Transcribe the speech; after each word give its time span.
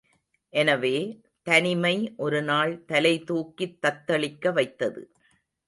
எனவே, 0.53 1.21
தனிமை 1.47 2.13
ஒரு 2.17 2.43
நாள் 2.43 2.83
தலைதூக்கித் 2.87 3.77
தத்தளிக்க 3.81 4.51
வைத்தது. 4.51 5.03